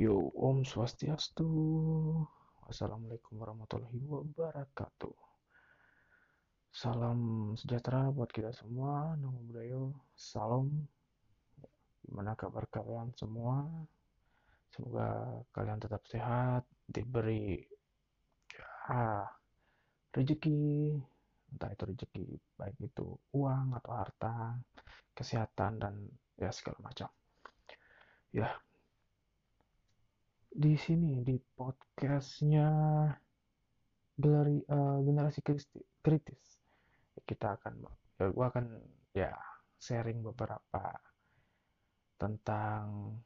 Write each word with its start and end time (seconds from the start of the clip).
Yo, 0.00 0.32
Om 0.32 0.64
Swastiastu. 0.64 1.44
Wassalamualaikum 2.64 3.36
warahmatullahi 3.36 4.00
wabarakatuh. 4.08 5.12
Salam 6.72 7.52
sejahtera 7.52 8.08
buat 8.08 8.32
kita 8.32 8.48
semua. 8.56 9.12
Namo 9.20 9.44
Buddhaya. 9.44 9.92
Salam. 10.16 10.72
Gimana 12.00 12.32
kabar 12.32 12.64
kalian 12.72 13.12
semua? 13.12 13.60
Semoga 14.72 15.36
kalian 15.52 15.76
tetap 15.76 16.00
sehat, 16.08 16.64
diberi 16.88 17.60
ya, 18.56 19.28
rezeki, 20.16 20.96
entah 21.52 21.76
itu 21.76 21.84
rezeki 21.84 22.24
baik 22.56 22.80
itu 22.80 23.20
uang 23.36 23.76
atau 23.76 23.92
harta, 23.92 24.56
kesehatan 25.12 25.76
dan 25.76 26.08
ya 26.40 26.48
segala 26.48 26.88
macam. 26.88 27.12
Ya, 28.32 28.48
di 30.50 30.74
sini 30.74 31.22
di 31.22 31.38
podcastnya 31.38 32.68
Geleri, 34.20 34.60
uh, 34.68 35.00
generasi 35.00 35.40
kritis. 36.02 36.42
Kita 37.24 37.56
akan 37.56 37.74
ya 38.20 38.28
akan 38.28 38.64
ya 39.16 39.32
sharing 39.80 40.20
beberapa 40.20 40.92
tentang 42.20 43.16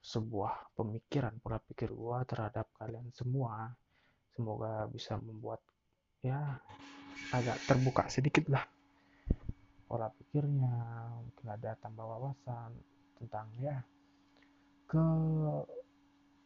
sebuah 0.00 0.72
pemikiran 0.72 1.36
pola 1.44 1.60
pikir 1.60 1.92
gue 1.92 2.18
terhadap 2.24 2.72
kalian 2.80 3.12
semua. 3.12 3.68
Semoga 4.32 4.88
bisa 4.88 5.20
membuat 5.20 5.60
ya 6.24 6.56
agak 7.36 7.60
terbuka 7.68 8.08
sedikit 8.08 8.48
lah 8.48 8.64
pola 9.84 10.08
pikirnya. 10.08 10.72
Mungkin 11.20 11.46
ada 11.52 11.76
tambah 11.76 12.06
wawasan 12.06 12.72
tentang 13.20 13.52
ya 13.60 13.84
ke 14.84 15.04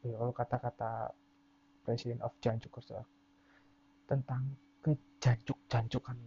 ya 0.06 0.14
kalau 0.18 0.34
kata-kata 0.34 1.12
Presiden 1.82 2.20
of 2.20 2.36
Janjuk 2.44 2.74
tentang 4.04 4.56
kejancuk-jancukan 4.84 6.18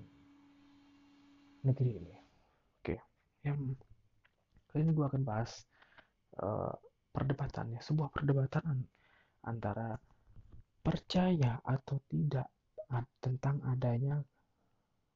negeri 1.62 1.92
ini. 2.02 2.16
Oke, 2.82 2.98
yang 3.46 3.78
kali 4.70 4.82
ini 4.82 4.92
gue 4.94 5.06
akan 5.06 5.22
bahas 5.22 5.62
uh, 6.42 6.74
perdebatannya, 7.14 7.78
sebuah 7.78 8.10
perdebatan 8.10 8.86
antara 9.46 9.98
percaya 10.82 11.62
atau 11.62 12.02
tidak 12.10 12.50
tentang 13.22 13.64
adanya 13.70 14.20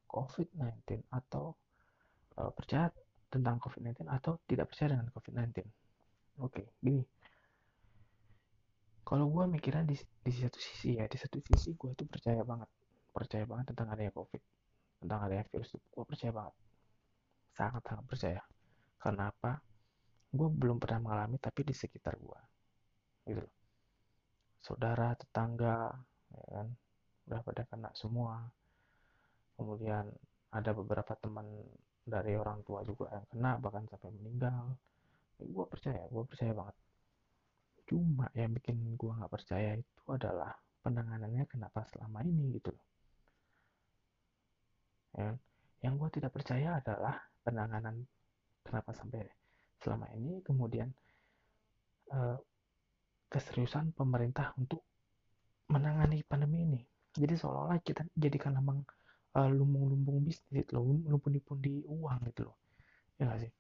COVID-19 0.08 1.12
atau 1.12 1.58
uh, 2.40 2.52
percaya 2.56 2.88
tentang 3.28 3.60
COVID-19 3.60 4.08
atau 4.08 4.40
tidak 4.48 4.72
percaya 4.72 4.96
dengan 4.96 5.10
COVID-19. 5.12 5.66
Oke, 6.36 6.68
gini. 6.84 7.00
Kalau 9.06 9.30
gue 9.30 9.44
mikirnya 9.48 9.86
di, 9.88 9.96
di 9.96 10.34
satu 10.34 10.60
sisi 10.60 10.98
ya, 11.00 11.06
di 11.06 11.16
satu 11.16 11.38
sisi 11.40 11.78
gue 11.78 11.94
tuh 11.94 12.10
percaya 12.10 12.42
banget, 12.42 12.68
percaya 13.14 13.46
banget 13.46 13.72
tentang 13.72 13.94
adanya 13.94 14.12
COVID, 14.12 14.42
tentang 15.06 15.20
adanya 15.24 15.46
virus 15.48 15.70
itu. 15.78 15.88
Gue 15.94 16.04
percaya 16.04 16.32
banget, 16.34 16.56
sangat-sangat 17.54 18.06
percaya. 18.10 18.42
Karena 19.00 19.30
apa? 19.30 19.62
Gue 20.34 20.50
belum 20.52 20.82
pernah 20.82 21.00
mengalami, 21.06 21.38
tapi 21.40 21.62
di 21.64 21.72
sekitar 21.72 22.18
gue, 22.18 22.40
gitu 23.30 23.46
Saudara, 24.60 25.14
tetangga, 25.14 25.94
ya 26.34 26.46
kan, 26.50 26.68
udah 27.30 27.40
pada 27.46 27.64
kena 27.70 27.90
semua. 27.94 28.42
Kemudian 29.56 30.10
ada 30.50 30.72
beberapa 30.74 31.14
teman 31.22 31.46
dari 32.02 32.34
orang 32.34 32.66
tua 32.66 32.82
juga 32.82 33.14
yang 33.14 33.26
kena, 33.30 33.52
bahkan 33.62 33.86
sampai 33.86 34.10
meninggal 34.18 34.74
gue 35.40 35.66
percaya 35.68 36.02
gue 36.08 36.24
percaya 36.26 36.52
banget. 36.56 36.76
Cuma 37.86 38.26
yang 38.34 38.52
bikin 38.56 38.98
gue 38.98 39.12
nggak 39.12 39.32
percaya 39.32 39.76
itu 39.78 40.04
adalah 40.08 40.52
penanganannya 40.82 41.44
kenapa 41.50 41.86
selama 41.92 42.24
ini 42.24 42.56
gitu 42.58 42.72
loh. 42.72 42.86
Ya, 45.16 45.32
yang 45.88 45.96
gue 45.96 46.10
tidak 46.12 46.36
percaya 46.36 46.80
adalah 46.80 47.16
penanganan 47.46 48.04
kenapa 48.66 48.92
sampai 48.92 49.24
selama 49.80 50.12
ini 50.18 50.44
kemudian 50.44 50.92
eh, 52.12 52.38
keseriusan 53.32 53.96
pemerintah 53.96 54.52
untuk 54.60 54.84
menangani 55.72 56.22
pandemi 56.28 56.68
ini. 56.68 56.82
Jadi 57.16 57.34
seolah-olah 57.40 57.80
kita 57.80 58.04
jadikan 58.12 58.60
memang 58.60 58.84
uh, 59.40 59.48
lumbung-lumbung 59.48 60.20
bisnis 60.28 60.68
loh 60.76 60.84
lumbung-lumbung 60.84 61.88
uang 61.88 62.20
gitu 62.28 62.52
loh. 62.52 62.60
Ya 63.16 63.32
gak 63.32 63.48
sih 63.48 63.52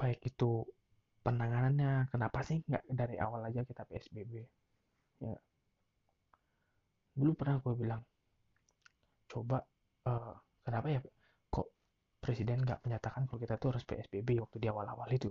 baik 0.00 0.20
itu 0.24 0.64
penanganannya 1.20 2.08
kenapa 2.08 2.40
sih 2.48 2.64
nggak 2.64 2.84
dari 2.88 3.16
awal 3.20 3.44
aja 3.44 3.60
kita 3.68 3.84
PSBB 3.84 4.32
ya. 5.20 5.36
Dulu 7.12 7.32
pernah 7.36 7.60
gue 7.60 7.74
bilang 7.76 8.02
coba 9.28 9.60
uh, 10.08 10.34
kenapa 10.64 10.86
ya 10.88 11.00
kok 11.52 11.68
presiden 12.24 12.64
nggak 12.64 12.80
menyatakan 12.88 13.28
kalau 13.28 13.40
kita 13.44 13.60
tuh 13.60 13.76
harus 13.76 13.84
PSBB 13.84 14.40
waktu 14.40 14.56
di 14.56 14.66
awal-awal 14.72 15.06
itu 15.12 15.28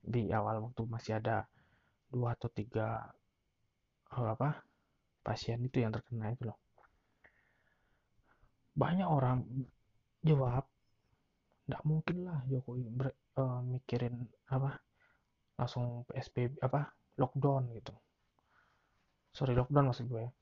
di 0.00 0.30
awal 0.32 0.64
waktu 0.64 0.82
masih 0.88 1.20
ada 1.20 1.44
dua 2.08 2.32
atau 2.38 2.48
tiga 2.48 3.04
uh, 4.16 4.28
apa 4.32 4.62
pasien 5.20 5.60
itu 5.60 5.82
yang 5.82 5.92
terkena 5.92 6.32
itu 6.32 6.48
loh. 6.48 6.58
Banyak 8.76 9.08
orang 9.08 9.42
jawab 10.22 10.65
nggak 11.66 11.82
mungkin 11.82 12.16
lah 12.22 12.38
Jokowi 12.46 12.86
ber, 12.94 13.10
uh, 13.38 13.60
mikirin 13.66 14.22
apa 14.54 14.78
langsung 15.58 16.06
PSBB 16.06 16.62
apa 16.62 16.94
lockdown 17.18 17.74
gitu. 17.74 17.94
Sorry 19.34 19.52
lockdown 19.58 19.90
maksud 19.90 20.06
gue 20.06 20.22
ya. 20.22 20.32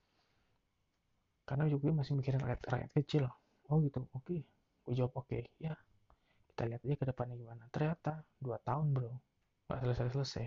Karena 1.48 1.64
Jokowi 1.68 1.92
masih 1.96 2.12
mikirin 2.16 2.40
rakyat, 2.44 2.60
rakyat 2.68 2.90
kecil. 2.92 3.24
Oh 3.72 3.80
gitu 3.80 4.04
oke. 4.12 4.24
Okay. 4.24 4.40
gue 4.84 4.92
jawab 4.92 5.16
oke 5.16 5.32
okay. 5.32 5.48
ya. 5.56 5.72
Kita 6.52 6.68
lihat 6.68 6.84
aja 6.84 6.96
ke 7.00 7.04
depannya 7.08 7.36
gimana. 7.40 7.64
Ternyata 7.72 8.20
dua 8.36 8.60
tahun 8.60 8.92
bro. 8.92 9.12
Nggak 9.68 9.80
selesai 9.80 10.08
selesai 10.12 10.46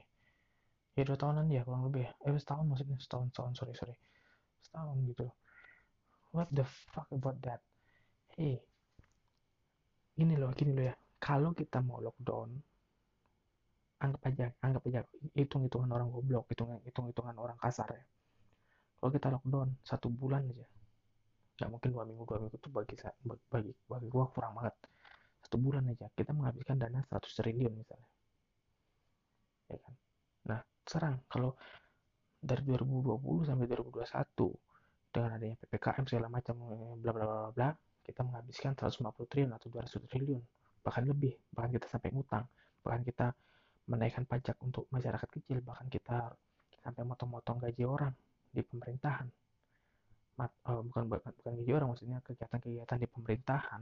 ya 0.97 1.05
dua 1.05 1.13
tahunan 1.13 1.45
ya 1.53 1.61
kurang 1.61 1.85
lebih 1.93 2.09
ya. 2.09 2.11
Eh 2.25 2.33
setahun 2.41 2.65
maksudnya 2.65 2.97
setahun 2.97 3.29
setahun 3.29 3.53
sorry 3.53 3.73
sorry. 3.77 3.95
Setahun 4.65 4.97
gitu. 5.05 5.29
What 6.33 6.49
the 6.49 6.65
fuck 6.65 7.05
about 7.13 7.37
that? 7.45 7.61
Hey 8.33 8.57
gini 10.17 10.33
loh 10.33 10.49
gini 10.57 10.73
loh 10.73 10.85
ya. 10.89 10.95
Kalau 11.21 11.53
kita 11.53 11.77
mau 11.85 12.01
lockdown 12.01 12.49
anggap 13.97 14.21
aja 14.29 14.45
anggap 14.61 14.83
aja 14.89 15.01
hitung 15.33 15.65
hitungan 15.65 15.89
orang 15.89 16.13
goblok 16.13 16.45
hitung 16.53 16.77
hitung 16.85 17.05
hitungan 17.09 17.37
orang 17.37 17.57
kasar 17.61 17.89
ya. 17.93 18.05
Kalau 18.97 19.11
kita 19.13 19.27
lockdown 19.29 19.69
satu 19.85 20.09
bulan 20.09 20.41
aja. 20.49 20.65
Nggak 21.57 21.69
mungkin 21.69 21.89
dua 21.93 22.03
minggu 22.05 22.23
dua 22.25 22.37
minggu 22.41 22.57
itu 22.57 22.69
bagi 22.73 22.95
bagi 23.49 23.71
bagi 23.85 24.07
gua 24.09 24.25
kurang 24.33 24.57
banget. 24.57 24.75
Satu 25.45 25.57
bulan 25.61 25.85
aja. 25.89 26.09
Kita 26.13 26.33
menghabiskan 26.33 26.81
dana 26.81 27.01
100 27.05 27.37
triliun 27.37 27.73
misalnya. 27.77 28.09
Ya 29.69 29.77
kan? 29.77 29.93
Nah 30.49 30.59
sekarang 30.85 31.21
kalau 31.29 31.53
dari 32.37 32.61
2020 32.61 33.49
sampai 33.49 33.65
2021 33.65 34.53
dengan 35.09 35.29
adanya 35.33 35.55
ppkm 35.57 36.05
segala 36.05 36.27
macam 36.29 36.55
bla 37.01 37.11
bla 37.11 37.25
bla 37.25 37.49
bla 37.49 37.69
kita 38.07 38.23
menghabiskan 38.23 38.71
150 38.73 39.03
triliun 39.27 39.51
atau 39.51 39.67
200 39.67 40.07
triliun 40.07 40.43
bahkan 40.79 41.03
lebih 41.03 41.35
bahkan 41.51 41.75
kita 41.75 41.91
sampai 41.91 42.15
ngutang 42.15 42.47
bahkan 42.79 43.03
kita 43.03 43.35
menaikkan 43.87 44.23
pajak 44.27 44.55
untuk 44.63 44.87
masyarakat 44.91 45.27
kecil 45.27 45.59
bahkan 45.63 45.87
kita 45.91 46.31
sampai 46.83 47.03
motong-motong 47.03 47.59
gaji 47.59 47.83
orang 47.83 48.15
di 48.51 48.63
pemerintahan. 48.63 49.27
Mat, 50.37 50.51
uh, 50.69 50.79
bukan 50.85 51.03
bukan 51.09 51.33
gaji 51.43 51.71
orang 51.75 51.91
maksudnya 51.91 52.19
kegiatan-kegiatan 52.23 52.97
di 52.99 53.07
pemerintahan 53.09 53.81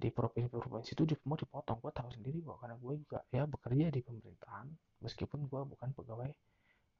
di 0.00 0.08
provinsi-provinsi 0.08 0.96
itu 0.96 1.04
mau 1.28 1.36
dipotong. 1.36 1.78
Gue 1.80 1.92
tahu 1.92 2.08
sendiri 2.12 2.44
kok 2.44 2.58
karena 2.60 2.76
gue 2.76 2.94
juga 3.00 3.18
ya 3.32 3.44
bekerja 3.44 3.86
di 3.92 4.00
pemerintahan 4.04 4.66
meskipun 5.00 5.48
gue 5.48 5.60
bukan 5.64 5.88
pegawai 5.96 6.30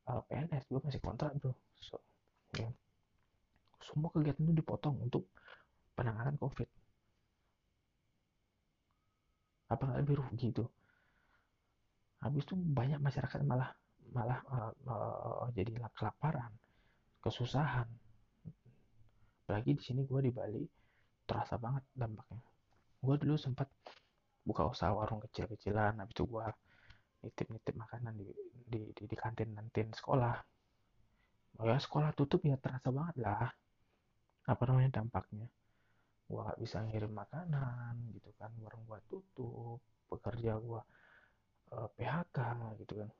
uh, 0.08 0.20
eh, 0.20 0.22
PNS 0.28 0.64
gue 0.72 0.80
masih 0.80 1.00
kontrak 1.04 1.32
bro. 1.40 1.52
So, 1.80 2.00
ya. 2.56 2.68
semua 3.80 4.12
kegiatan 4.12 4.44
itu 4.44 4.60
dipotong 4.60 5.00
untuk 5.04 5.24
penanganan 6.00 6.40
COVID. 6.40 6.68
Apa 9.68 9.82
nggak 9.84 10.00
lebih 10.00 10.16
rugi 10.24 10.48
itu? 10.48 10.64
Habis 12.24 12.48
itu 12.48 12.56
banyak 12.56 13.00
masyarakat 13.04 13.40
malah 13.44 13.68
malah 14.16 14.40
uh, 14.48 14.72
uh, 14.88 15.46
jadi 15.52 15.76
kelaparan, 15.92 16.50
kesusahan. 17.20 17.86
Apalagi 19.44 19.76
di 19.76 19.82
sini 19.84 20.08
gue 20.08 20.20
di 20.24 20.32
Bali 20.32 20.64
terasa 21.28 21.60
banget 21.60 21.84
dampaknya. 21.92 22.40
Gue 22.98 23.14
dulu 23.20 23.36
sempat 23.36 23.68
buka 24.40 24.66
usaha 24.72 24.90
warung 24.90 25.20
kecil-kecilan, 25.28 26.00
habis 26.00 26.16
itu 26.16 26.24
gue 26.26 26.44
nitip-nitip 27.20 27.76
makanan 27.76 28.16
di, 28.16 28.26
di, 28.66 28.80
di, 28.96 29.04
di 29.04 29.16
kantin 29.20 29.52
kantin 29.52 29.92
sekolah. 29.92 30.34
Oh 31.60 31.68
ya 31.68 31.76
sekolah 31.76 32.16
tutup 32.16 32.40
ya 32.48 32.56
terasa 32.56 32.88
banget 32.88 33.20
lah 33.20 33.52
apa 34.50 34.62
namanya 34.66 34.98
dampaknya 34.98 35.46
gua 36.30 36.40
nggak 36.46 36.60
bisa 36.64 36.76
ngirim 36.86 37.12
makanan 37.22 37.94
gitu 38.14 38.30
kan 38.38 38.50
warung 38.62 38.84
gua 38.88 39.00
tutup 39.10 39.80
pekerja 40.10 40.52
gua 40.66 40.82
eh, 41.74 41.88
PHK 41.96 42.38
gitu 42.80 42.94
kan. 43.00 43.10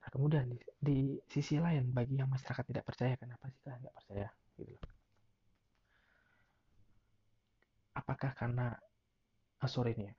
Nah 0.00 0.08
kemudian 0.12 0.44
di, 0.52 0.58
di 0.86 0.96
sisi 1.32 1.56
lain 1.56 1.84
bagi 1.96 2.14
yang 2.20 2.28
masyarakat 2.28 2.64
tidak 2.70 2.84
percaya 2.88 3.14
kenapa 3.16 3.44
sih 3.52 3.60
kalian 3.64 3.80
nggak 3.82 3.96
percaya? 3.98 4.28
Gitu. 4.60 4.88
Apakah 8.00 8.30
karena 8.40 8.66
ah, 9.64 9.70
sorry 9.70 9.96
nih 9.96 10.06
ya, 10.10 10.14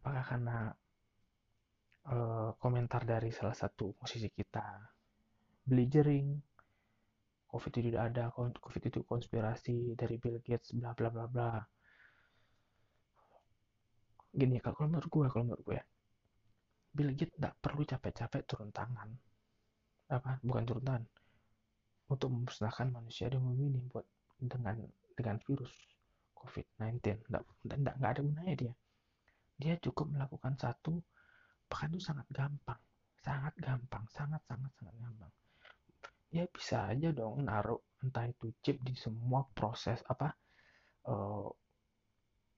apakah 0.00 0.24
karena 0.24 0.56
uh, 2.08 2.50
komentar 2.62 3.02
dari 3.04 3.30
salah 3.34 3.56
satu 3.56 3.92
musisi 4.00 4.30
kita 4.30 4.66
Blizzering 5.66 6.28
COVID 7.56 7.72
itu 7.80 7.88
tidak 7.88 8.12
ada, 8.12 8.28
COVID 8.36 8.82
itu 8.92 9.00
konspirasi 9.08 9.96
dari 9.96 10.20
Bill 10.20 10.44
Gates, 10.44 10.76
bla 10.76 10.92
bla 10.92 11.08
bla 11.08 11.24
bla. 11.24 11.56
Gini, 14.28 14.60
kalau 14.60 14.92
menurut 14.92 15.08
gue, 15.08 15.26
kalau 15.32 15.44
menurut 15.48 15.64
gue 15.64 15.76
ya, 15.80 15.84
Bill 16.92 17.16
Gates 17.16 17.32
tidak 17.40 17.56
perlu 17.64 17.80
capek-capek 17.88 18.44
turun 18.44 18.68
tangan. 18.76 19.08
Apa? 20.12 20.36
Bukan 20.44 20.68
turun 20.68 20.84
tangan. 20.84 21.04
Untuk 22.12 22.28
memusnahkan 22.28 22.92
manusia 22.92 23.32
di 23.32 23.40
bumi 23.40 23.72
ini 23.72 23.80
buat 23.88 24.04
dengan 24.36 24.76
dengan 25.16 25.40
virus 25.40 25.72
COVID-19. 26.36 27.24
Tidak, 27.24 27.94
nggak 27.96 28.10
ada 28.12 28.20
gunanya 28.20 28.52
dia. 28.52 28.74
Dia 29.56 29.80
cukup 29.80 30.12
melakukan 30.12 30.60
satu, 30.60 31.00
bahkan 31.72 31.88
itu 31.96 32.04
sangat 32.04 32.28
gampang. 32.28 32.78
Sangat 33.24 33.56
gampang, 33.56 34.04
sangat, 34.12 34.44
sangat, 34.44 34.70
sangat 34.76 34.92
gampang 35.00 35.45
ya 36.36 36.44
bisa 36.56 36.76
aja 36.92 37.08
dong 37.20 37.48
naruh 37.48 37.80
entah 38.04 38.26
itu 38.28 38.52
chip 38.62 38.76
di 38.84 38.94
semua 38.94 39.40
proses 39.56 39.98
apa 40.06 40.28
eh, 41.08 41.48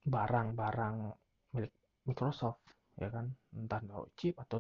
barang-barang 0.09 0.97
uh, 1.13 1.17
milik 1.55 1.73
Microsoft 2.09 2.65
ya 2.97 3.09
kan? 3.13 3.27
Entah 3.55 3.81
naruh 3.85 4.11
chip 4.19 4.35
atau 4.41 4.59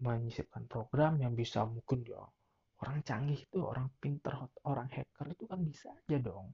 menyisipkan 0.00 0.66
program 0.66 1.20
yang 1.22 1.32
bisa 1.36 1.62
mungkin 1.64 2.02
ya 2.02 2.20
orang 2.82 3.00
canggih 3.06 3.38
itu 3.38 3.58
orang 3.62 3.88
pinter 4.02 4.34
orang 4.66 4.88
hacker 4.90 5.26
itu 5.30 5.44
kan 5.46 5.60
bisa 5.62 5.88
aja 5.94 6.18
dong. 6.18 6.52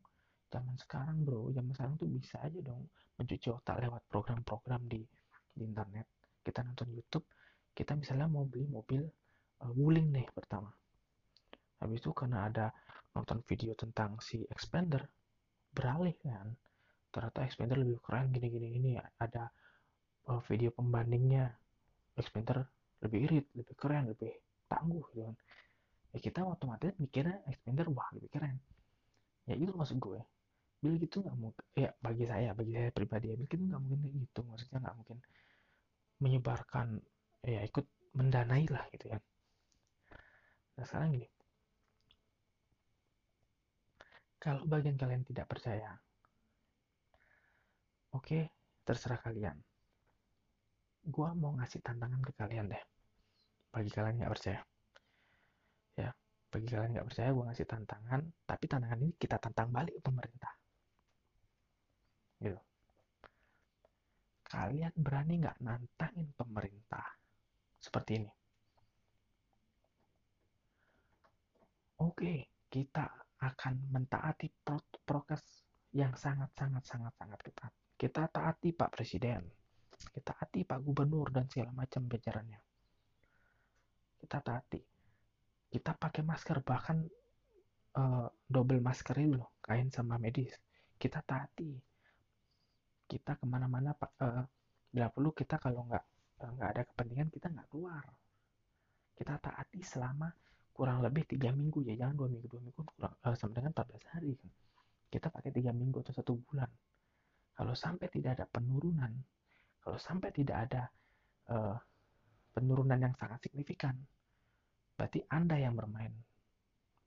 Zaman 0.50 0.76
sekarang 0.82 1.22
bro 1.22 1.48
zaman 1.54 1.72
sekarang 1.72 1.94
tuh 1.96 2.10
bisa 2.10 2.36
aja 2.42 2.60
dong 2.60 2.90
mencuci 3.16 3.48
otak 3.52 3.76
lewat 3.84 4.02
program-program 4.10 4.82
di, 4.90 5.00
di 5.54 5.62
internet. 5.64 6.06
Kita 6.44 6.60
nonton 6.66 6.88
YouTube 6.92 7.26
kita 7.70 7.94
misalnya 7.94 8.26
mau 8.26 8.44
beli 8.44 8.66
mobil 8.66 9.02
uh, 9.62 9.72
wuling 9.72 10.10
nih 10.10 10.26
pertama 10.34 10.68
habis 11.80 11.98
itu 12.04 12.12
karena 12.12 12.46
ada 12.46 12.66
nonton 13.16 13.42
video 13.42 13.72
tentang 13.74 14.20
si 14.22 14.44
expander 14.46 15.02
beralih 15.72 16.14
kan. 16.20 16.52
Ternyata 17.10 17.42
expander 17.42 17.80
lebih 17.80 17.98
keren 18.04 18.30
gini 18.30 18.46
gini 18.52 18.66
gini. 18.70 18.90
Ada 18.96 19.48
uh, 20.30 20.40
video 20.46 20.70
pembandingnya. 20.70 21.50
Expander 22.14 22.62
lebih 23.00 23.18
irit 23.26 23.46
lebih 23.56 23.74
keren 23.74 24.12
lebih 24.12 24.30
tangguh 24.68 25.04
gitu 25.10 25.26
kan. 25.26 25.36
Ya 26.14 26.18
kita 26.20 26.40
otomatis 26.44 26.92
mikirnya 27.00 27.42
expander 27.48 27.88
wah 27.90 28.08
lebih 28.14 28.30
keren. 28.30 28.56
Ya 29.48 29.56
itu 29.56 29.72
maksud 29.72 29.98
gue. 29.98 30.20
Bill 30.80 30.96
gitu 30.96 31.20
nggak 31.20 31.36
mungkin 31.36 31.64
ya 31.76 31.92
bagi 32.00 32.24
saya 32.24 32.56
bagi 32.56 32.72
saya 32.72 32.88
pribadi 32.88 33.32
ya 33.32 33.36
Bill 33.36 33.48
gitu 33.48 33.64
nggak 33.68 33.80
mungkin 33.82 33.98
kayak 34.04 34.16
gitu. 34.28 34.40
Maksudnya 34.46 34.78
nggak 34.80 34.96
mungkin 34.96 35.18
menyebarkan 36.20 37.00
ya 37.44 37.64
ikut 37.64 37.86
mendanai 38.12 38.68
lah 38.68 38.84
gitu 38.92 39.16
ya 39.16 39.18
nah 40.76 40.84
sekarang 40.84 41.16
gini 41.16 41.28
kalau 44.40 44.64
bagian 44.64 44.96
kalian 44.96 45.20
tidak 45.20 45.44
percaya, 45.52 46.00
oke, 48.16 48.48
terserah 48.88 49.20
kalian. 49.20 49.60
Gua 51.04 51.36
mau 51.36 51.52
ngasih 51.60 51.84
tantangan 51.84 52.24
ke 52.24 52.32
kalian 52.32 52.72
deh. 52.72 52.84
Bagi 53.68 53.92
kalian 53.92 54.16
nggak 54.16 54.32
percaya. 54.32 54.60
Ya, 56.00 56.10
bagi 56.48 56.68
kalian 56.72 56.90
nggak 56.96 57.08
percaya, 57.12 57.28
gue 57.36 57.44
ngasih 57.52 57.66
tantangan. 57.68 58.20
Tapi 58.48 58.64
tantangan 58.64 59.00
ini 59.04 59.12
kita 59.20 59.36
tantang 59.36 59.68
balik 59.68 60.00
pemerintah. 60.00 60.52
Gitu. 62.40 62.60
Kalian 64.50 64.92
berani 64.96 65.34
nggak 65.38 65.60
nantangin 65.62 66.28
pemerintah 66.34 67.06
seperti 67.78 68.24
ini? 68.24 68.32
Oke, 72.00 72.48
kita 72.72 73.06
akan 73.40 73.88
mentaati 73.88 74.52
prokes 75.04 75.64
yang 75.96 76.12
sangat-sangat-sangat-sangat 76.14 77.40
ketat. 77.40 77.72
Kita 77.96 78.28
taati 78.28 78.72
Pak 78.72 78.90
Presiden, 78.96 79.42
kita 79.96 80.32
taati 80.32 80.64
Pak 80.64 80.80
Gubernur 80.80 81.28
dan 81.28 81.44
segala 81.48 81.72
macam 81.76 82.08
jajarannya. 82.08 82.60
Kita 84.20 84.38
taati. 84.40 84.80
Kita 85.70 85.92
pakai 85.96 86.22
masker 86.24 86.64
bahkan 86.64 87.04
uh, 87.96 88.26
double 88.48 88.80
masker 88.80 89.16
itu 89.20 89.36
loh, 89.36 89.56
kain 89.60 89.92
sama 89.92 90.16
medis. 90.16 90.56
Kita 90.96 91.20
taati. 91.20 91.76
Kita 93.04 93.36
ke 93.36 93.44
mana-mana 93.44 93.92
Pak. 93.92 94.12
Uh, 94.20 94.44
bila 94.90 95.06
perlu 95.12 95.30
kita 95.30 95.56
kalau 95.62 95.86
nggak 95.86 96.04
nggak 96.40 96.70
ada 96.72 96.82
kepentingan 96.88 97.28
kita 97.28 97.46
nggak 97.52 97.68
keluar. 97.68 98.04
Kita 99.14 99.36
taati 99.36 99.84
selama 99.84 100.32
kurang 100.70 101.04
lebih 101.04 101.28
tiga 101.28 101.52
minggu 101.52 101.84
ya 101.84 101.94
jangan 101.94 102.14
dua 102.16 102.28
minggu 102.32 102.46
dua 102.48 102.62
minggu 102.64 102.80
kurang 102.96 103.14
uh, 103.22 103.36
sama 103.36 103.52
dengan 103.58 103.72
14 103.76 104.12
hari. 104.16 104.30
Kan 104.38 104.50
kita 105.10 105.26
pakai 105.28 105.50
tiga 105.50 105.70
minggu 105.74 106.00
atau 106.00 106.14
satu 106.14 106.32
bulan. 106.38 106.70
Kalau 107.54 107.74
sampai 107.76 108.08
tidak 108.08 108.40
ada 108.40 108.46
penurunan 108.48 109.12
kalau 109.80 109.96
sampai 109.96 110.28
tidak 110.30 110.56
ada 110.68 110.82
uh, 111.50 111.76
penurunan 112.52 113.00
yang 113.00 113.14
sangat 113.16 113.48
signifikan 113.48 113.96
berarti 114.94 115.24
anda 115.32 115.56
yang 115.56 115.72
bermain 115.72 116.12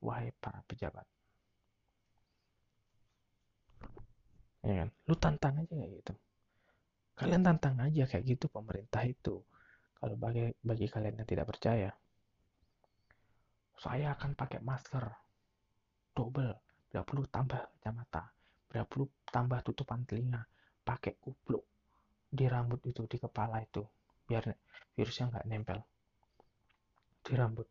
wahai 0.02 0.34
para 0.42 0.66
pejabat. 0.66 1.06
Ya 4.66 4.84
kan? 4.84 4.90
Lu 5.06 5.16
tantang 5.20 5.62
aja 5.62 5.74
kayak 5.78 5.92
gitu. 6.02 6.14
Kalian 7.14 7.46
tantang 7.46 7.78
aja 7.78 8.04
kayak 8.10 8.26
gitu 8.26 8.50
pemerintah 8.50 9.06
itu. 9.06 9.46
Kalau 9.94 10.16
bagi 10.18 10.50
bagi 10.66 10.90
kalian 10.90 11.22
yang 11.22 11.30
tidak 11.30 11.48
percaya 11.54 11.94
saya 13.84 14.16
akan 14.16 14.32
pakai 14.40 14.64
masker. 14.64 15.04
Double 16.16 16.54
bila 16.88 17.02
perlu 17.04 17.26
tambah 17.28 17.58
kacamata 17.74 18.24
bila 18.70 18.86
perlu 18.86 19.06
tambah 19.26 19.60
tutupan 19.66 20.06
telinga 20.06 20.42
pakai 20.86 21.18
kupluk 21.18 21.66
di 22.30 22.46
rambut 22.46 22.82
itu 22.86 23.06
di 23.10 23.18
kepala 23.18 23.62
itu 23.62 23.82
biar 24.30 24.46
virusnya 24.94 25.30
nggak 25.30 25.46
nempel 25.50 25.80
di 27.24 27.34
rambut. 27.34 27.68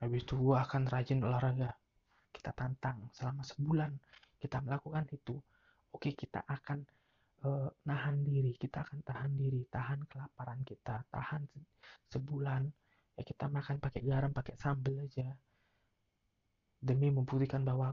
Habis 0.00 0.24
itu 0.24 0.34
gua 0.40 0.64
akan 0.64 0.88
rajin 0.88 1.20
olahraga. 1.22 1.70
Kita 2.32 2.50
tantang 2.56 3.12
selama 3.12 3.44
sebulan. 3.44 3.92
Kita 4.40 4.58
melakukan 4.64 5.06
itu. 5.12 5.36
Oke 5.92 6.16
kita 6.16 6.40
akan 6.48 6.82
uh, 7.46 7.69
diri 8.30 8.54
kita 8.54 8.86
akan 8.86 9.02
tahan 9.02 9.32
diri 9.34 9.66
tahan 9.66 10.06
kelaparan 10.06 10.62
kita 10.62 11.02
tahan 11.10 11.42
sebulan. 12.08 12.62
Ya 13.18 13.22
kita 13.26 13.50
makan 13.50 13.82
pakai 13.82 14.00
garam 14.06 14.32
pakai 14.32 14.54
sambal 14.56 15.02
aja. 15.02 15.28
Demi 16.80 17.12
membuktikan 17.12 17.66
bahwa 17.66 17.92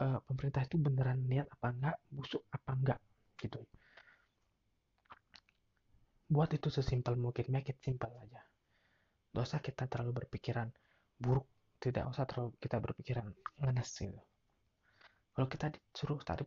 uh, 0.00 0.18
pemerintah 0.24 0.64
itu 0.64 0.80
beneran 0.80 1.20
niat 1.28 1.50
apa 1.50 1.66
enggak 1.74 1.96
busuk 2.08 2.42
apa 2.48 2.70
enggak 2.72 3.00
gitu. 3.36 3.60
Buat 6.24 6.56
itu 6.56 6.72
sesimpel 6.72 7.20
mungkin 7.20 7.52
make 7.52 7.74
it 7.74 7.78
simple 7.84 8.10
aja. 8.16 8.40
Dosa 9.34 9.60
kita 9.60 9.90
terlalu 9.90 10.24
berpikiran 10.24 10.70
buruk 11.20 11.44
tidak 11.82 12.08
usah 12.08 12.24
terlalu 12.24 12.56
kita 12.62 12.80
berpikiran 12.80 13.28
ngenes 13.60 13.90
gitu. 13.92 14.22
Kalau 15.34 15.50
kita 15.50 15.66
disuruh 15.74 16.22
tadi 16.22 16.46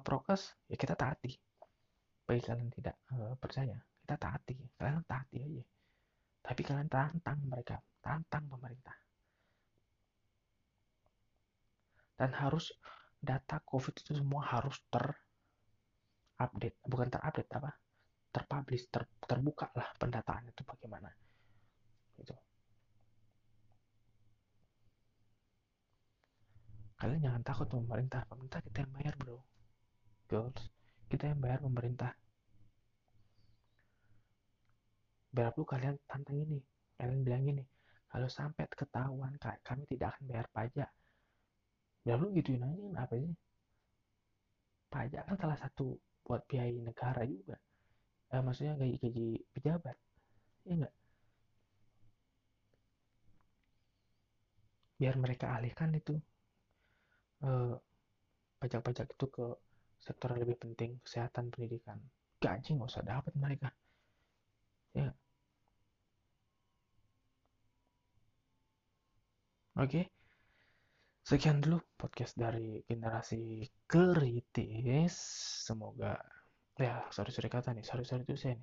prokes 0.00 0.56
ya 0.66 0.80
kita 0.80 0.96
taati 0.96 1.36
bagi 2.24 2.40
kalian 2.40 2.72
tidak 2.72 2.96
uh, 3.12 3.36
percaya. 3.36 3.76
Kita 3.76 4.16
taati. 4.16 4.56
Kalian 4.80 5.04
taati 5.04 5.36
aja. 5.40 5.64
Tapi 6.44 6.60
kalian 6.64 6.88
tantang 6.88 7.38
mereka. 7.44 7.76
Tantang 8.00 8.44
pemerintah. 8.48 8.96
Dan 12.14 12.32
harus 12.32 12.72
data 13.20 13.60
covid 13.64 13.92
itu 14.00 14.16
semua 14.16 14.44
harus 14.44 14.80
terupdate. 14.88 16.80
Bukan 16.84 17.08
terupdate 17.12 17.52
apa? 17.60 17.70
Terpublish 18.34 18.88
ter, 18.90 19.06
terbuka 19.24 19.70
lah 19.76 19.88
pendataan 20.00 20.48
itu 20.48 20.64
bagaimana. 20.64 21.12
Itu 22.18 22.34
kalian 27.04 27.20
jangan 27.20 27.42
takut 27.44 27.68
pemerintah. 27.68 28.24
Pemerintah 28.24 28.60
kita 28.64 28.80
yang 28.80 28.92
bayar 28.96 29.14
bro. 29.20 29.44
Girls 30.24 30.72
kita 31.14 31.30
yang 31.30 31.38
bayar 31.38 31.62
pemerintah. 31.62 32.12
Berapa 35.30 35.54
perlu 35.54 35.66
kalian 35.66 35.94
tantang 36.10 36.38
ini 36.42 36.58
kalian 36.98 37.22
bilang 37.26 37.42
gini 37.42 37.64
kalau 38.10 38.26
sampai 38.30 38.66
ketahuan 38.70 39.34
kami 39.62 39.86
tidak 39.86 40.14
akan 40.14 40.24
bayar 40.26 40.46
pajak. 40.50 40.90
Berapa 42.02 42.18
perlu 42.22 42.36
gituin 42.38 42.62
aja 42.66 42.86
apa 42.98 43.14
sih? 43.18 43.34
Pajak 44.90 45.22
kan 45.26 45.36
salah 45.38 45.58
satu 45.58 45.94
buat 46.26 46.42
biaya 46.50 46.74
negara 46.82 47.22
juga. 47.26 47.58
Eh, 48.34 48.42
maksudnya 48.42 48.74
gaji-gaji 48.74 49.38
pejabat 49.54 49.96
ya 50.66 50.74
enggak 50.74 50.94
biar 54.98 55.14
mereka 55.20 55.46
alihkan 55.54 55.90
itu 55.94 56.14
eh, 57.46 57.74
pajak-pajak 58.58 59.06
itu 59.14 59.26
ke 59.28 59.46
sektor 60.04 60.28
yang 60.36 60.40
lebih 60.44 60.58
penting 60.60 61.00
kesehatan 61.00 61.48
pendidikan. 61.48 61.98
Gaji 62.44 62.70
nggak 62.76 62.90
usah 62.92 63.04
dapat 63.04 63.32
mereka. 63.40 63.68
Ya. 64.92 65.10
Oke. 69.80 70.06
Sekian 71.24 71.64
dulu 71.64 71.80
podcast 71.96 72.36
dari 72.36 72.84
generasi 72.84 73.64
kritis. 73.88 75.16
Semoga 75.64 76.20
ya 76.74 77.06
sorry 77.14 77.30
sorry 77.30 77.46
kata 77.46 77.70
nih 77.70 77.86
sorry 77.86 78.02
sorry 78.02 78.26
itu 78.26 78.34
saya 78.34 78.58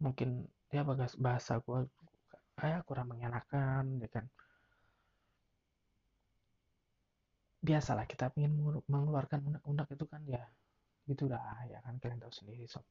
mungkin 0.00 0.48
ya 0.72 0.80
bahasa 1.20 1.60
gue 1.60 1.88
kayak 2.56 2.88
kurang 2.88 3.12
mengenakan 3.12 4.00
ya 4.00 4.08
kan 4.08 4.24
biasalah 7.66 8.06
kita 8.06 8.30
ingin 8.38 8.54
mengeluarkan 8.86 9.42
unek-unek 9.42 9.98
itu 9.98 10.06
kan 10.06 10.22
ya 10.30 10.46
gitu 11.10 11.26
dah 11.26 11.66
ya 11.66 11.82
kan 11.82 11.98
kalian 11.98 12.22
tahu 12.22 12.30
sendiri 12.30 12.70
sob. 12.70 12.86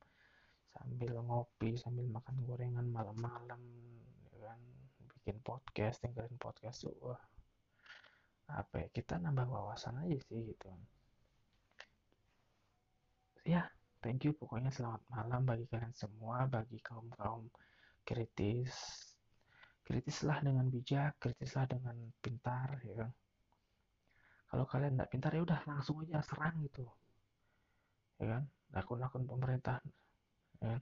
Sambil 0.76 1.16
ngopi 1.16 1.80
sambil 1.80 2.04
makan 2.12 2.44
gorengan 2.44 2.84
malam-malam 2.92 3.62
ya 4.36 4.52
kan 4.52 4.60
bikin 5.16 5.40
podcast 5.40 6.04
dengerin 6.04 6.36
podcast 6.36 6.84
tuh 6.84 6.92
wah 7.00 7.22
apa 8.52 8.84
ya 8.84 8.88
kita 8.92 9.16
nambah 9.16 9.48
wawasan 9.48 10.04
aja 10.04 10.20
sih 10.28 10.44
gitu. 10.44 10.68
Ya 13.48 13.72
thank 14.04 14.28
you 14.28 14.36
pokoknya 14.36 14.76
selamat 14.76 15.08
malam 15.08 15.48
bagi 15.48 15.72
kalian 15.72 15.96
semua 15.96 16.52
bagi 16.52 16.84
kaum 16.84 17.08
kaum 17.16 17.48
kritis. 18.04 18.76
Kritislah 19.86 20.44
dengan 20.44 20.68
bijak 20.68 21.16
kritislah 21.22 21.70
dengan 21.70 21.96
pintar 22.20 22.84
ya 22.84 23.06
kan 23.06 23.14
kalau 24.56 24.72
kalian 24.72 24.96
nggak 24.96 25.12
pintar 25.12 25.36
ya 25.36 25.44
udah 25.44 25.60
langsung 25.68 26.00
aja 26.00 26.24
serang 26.24 26.64
gitu. 26.64 26.88
Ya 28.24 28.40
kan? 28.40 28.44
Akun-akun 28.72 29.28
pemerintah 29.28 29.84
ya 30.64 30.80
kan? 30.80 30.82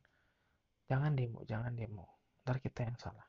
jangan 0.85 1.17
demo 1.17 1.41
jangan 1.49 1.73
demo. 1.73 2.05
Ntar 2.45 2.61
kita 2.61 2.85
yang 2.85 2.97
salah. 3.01 3.25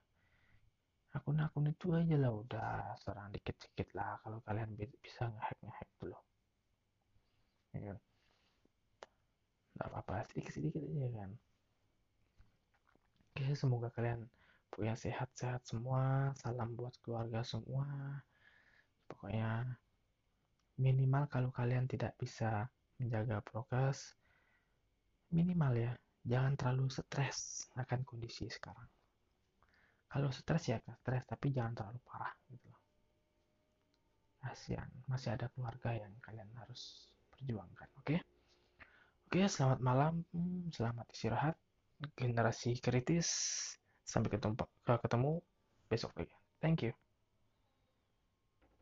Akun-akun 1.16 1.72
itu 1.72 1.96
aja 1.96 2.20
lah 2.20 2.36
udah 2.36 2.92
serang 3.00 3.32
dikit-dikit 3.32 3.96
lah. 3.96 4.20
Kalau 4.20 4.44
kalian 4.44 4.76
bisa 4.76 5.32
ngehack 5.32 5.56
ngehack 5.64 5.88
dulu 5.96 6.18
ya 7.72 7.80
kan? 7.88 7.98
Nggak 9.80 9.88
apa-apa 9.88 10.28
sedikit-sedikit 10.28 10.84
aja 10.84 11.08
kan? 11.24 11.30
Oke 13.32 13.44
semoga 13.56 13.88
kalian 13.96 14.28
punya 14.68 14.92
sehat-sehat 14.92 15.64
semua. 15.64 16.36
Salam 16.36 16.76
buat 16.76 16.92
keluarga 17.00 17.40
semua. 17.40 18.20
Pokoknya 19.08 19.80
minimal 20.78 21.31
kalau 21.31 21.50
kalian 21.54 21.87
tidak 21.87 22.19
bisa 22.19 22.66
menjaga 22.99 23.43
prokes 23.43 24.19
minimal 25.31 25.75
ya 25.75 25.93
jangan 26.25 26.54
terlalu 26.57 26.88
stres 26.88 27.69
akan 27.76 28.00
kondisi 28.07 28.49
sekarang. 28.49 28.88
Kalau 30.09 30.31
stres 30.31 30.71
ya 30.71 30.78
stres 30.78 31.26
tapi 31.26 31.50
jangan 31.50 31.75
terlalu 31.75 32.00
parah 32.07 32.33
gitu 32.49 32.66
loh. 32.71 32.83
Kasihan 34.40 34.88
masih 35.11 35.35
ada 35.35 35.50
keluarga 35.52 35.90
yang 35.93 36.12
kalian 36.23 36.49
harus 36.57 37.11
perjuangkan 37.35 37.88
oke? 37.99 38.07
Okay? 38.07 38.19
oke 39.26 39.37
okay, 39.43 39.47
selamat 39.50 39.81
malam 39.83 40.23
selamat 40.71 41.07
istirahat. 41.12 41.57
Generasi 42.14 42.78
kritis 42.78 43.28
sampai 44.07 44.33
ketemu 44.33 44.54
ketemu 44.87 45.33
besok 45.90 46.14
lagi. 46.16 46.35
Thank 46.62 46.88
you 46.88 47.03